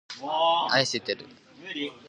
[0.71, 1.31] 愛してるといった。